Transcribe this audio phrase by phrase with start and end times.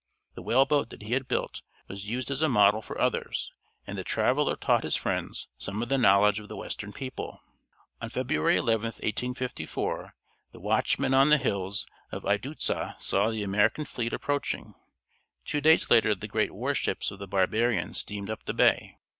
[0.33, 3.51] The whale boat that he had built was used as a model for others,
[3.85, 7.39] and the traveler taught his friends some of the knowledge of the Western people.
[8.01, 10.15] On February 11, 1854,
[10.53, 12.55] the watchmen on the hills of Idzu
[12.99, 14.73] saw the American fleet approaching.
[15.45, 18.97] Two days later the great war ships of the barbarians steamed up the bay.